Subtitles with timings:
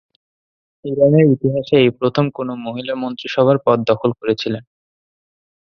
[0.85, 4.63] ইরানের ইতিহাসে এই প্রথম কোনও মহিলা মন্ত্রিসভার পদ দখল করেছিলেন।